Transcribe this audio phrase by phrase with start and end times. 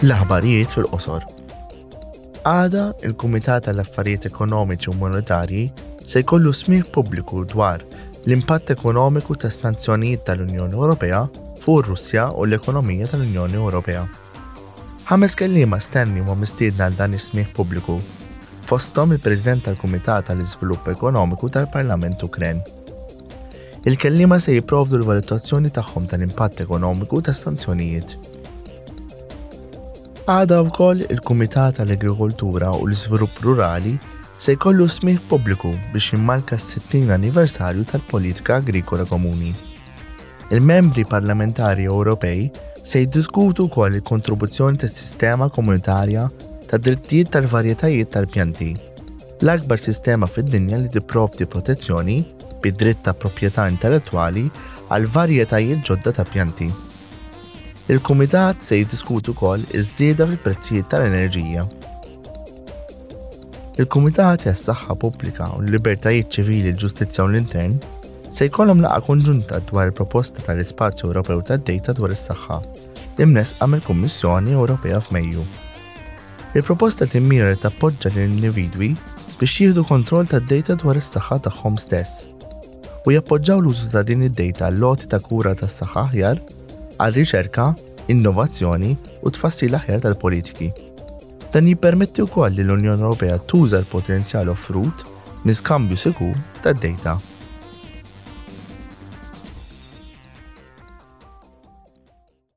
[0.00, 1.24] L-aħbarijiet fil-qosor.
[2.48, 5.64] Għada il-Kumitat tal-Affarijiet Ekonomiċi u Monetarji
[6.08, 7.82] se jkollu smih pubbliku dwar
[8.24, 11.20] l-impatt ekonomiku ta' sanzjonijiet tal-Unjoni Ewropea
[11.60, 14.06] fuq Russja u l-ekonomija tal-Unjoni Ewropea.
[15.10, 17.98] Ħames kelliema stenni ma mistiedna għal dan is-smih pubbliku
[18.72, 22.64] fosthom il-President tal-Kumitat tal-Iżvilupp Ekonomiku tal-Parlament Ukren.
[23.84, 28.16] Il-kellima se jiprovdu l-valutazzjoni tagħhom tal-impatt ekonomiku tas sanzjonijiet.
[30.30, 33.96] Għada wkoll il-Kumitat tal-Agrikoltura u l-Iżvilupp Rurali
[34.38, 39.48] se jkollu smih pubbliku biex jimmarka s-60 anniversarju tal-Politika Agrikola Komuni.
[40.54, 42.44] Il-membri parlamentari Ewropej
[42.90, 46.28] se jiddiskutu wkoll il-kontribuzzjoni tas-sistema komunitarja
[46.70, 48.68] ta' drittijiet tal-varjetajiet tal-pjanti.
[49.42, 52.20] L-akbar sistema fid-dinja li tipprovdi protezzjoni
[52.62, 54.46] bid-dritt ta' proprjetà intellettwali
[54.92, 56.70] għal varjetajiet ġodda ta' pjanti
[57.90, 61.64] il-Kumitat se jiddiskutu kol iż-żieda fil-prezzijiet tal-enerġija.
[63.82, 67.78] Il-Kumitat tas saħħa Pubblika u l-Libertajiet Ċivili, l-Ġustizzja u l-Intern
[68.30, 72.60] se jkollhom laqgħa konġunta dwar il-proposta tal-Ispazju Ewropew tad-Dejta dwar is-saħħa
[73.26, 75.42] imnes għamil Kummissjoni Ewropea f'Mejju.
[76.54, 78.92] Il-proposta timmira li tappoġġa l-individwi
[79.40, 82.28] biex jieħdu kontroll tad-dejta dwar is-saħħa tagħhom stess
[83.08, 86.40] u jappoġġaw l-użu ta' din id-dejta l-loti ta' kura tas saħħa aħjar
[87.00, 87.64] għal riċerka,
[88.12, 88.92] innovazzjoni
[89.24, 90.68] u tfassil aħjar tal-politiki.
[91.54, 95.06] Dan jippermetti wkoll li l-Unjoni Ewropea tuża l-potenzjal offrut
[95.46, 97.20] minn skambju sikur tad-dejta.